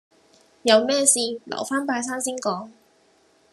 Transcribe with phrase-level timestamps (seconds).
[0.63, 2.71] 有咩事，留返拜山先講